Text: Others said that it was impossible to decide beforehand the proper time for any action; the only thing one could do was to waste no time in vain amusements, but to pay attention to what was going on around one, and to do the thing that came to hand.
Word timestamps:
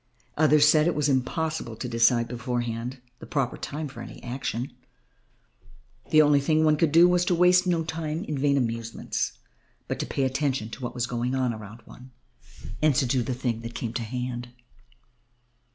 Others 0.35 0.67
said 0.67 0.87
that 0.87 0.87
it 0.89 0.95
was 0.95 1.09
impossible 1.09 1.75
to 1.75 1.87
decide 1.87 2.27
beforehand 2.27 2.99
the 3.19 3.27
proper 3.27 3.55
time 3.55 3.87
for 3.87 4.01
any 4.01 4.19
action; 4.23 4.71
the 6.09 6.23
only 6.23 6.39
thing 6.41 6.63
one 6.65 6.75
could 6.75 6.91
do 6.91 7.07
was 7.07 7.23
to 7.25 7.35
waste 7.35 7.67
no 7.67 7.83
time 7.83 8.23
in 8.23 8.35
vain 8.35 8.57
amusements, 8.57 9.33
but 9.87 9.99
to 9.99 10.07
pay 10.07 10.23
attention 10.23 10.71
to 10.71 10.81
what 10.81 10.95
was 10.95 11.05
going 11.05 11.35
on 11.35 11.53
around 11.53 11.83
one, 11.85 12.09
and 12.81 12.95
to 12.95 13.05
do 13.05 13.21
the 13.21 13.35
thing 13.35 13.61
that 13.61 13.75
came 13.75 13.93
to 13.93 14.01
hand. 14.01 14.49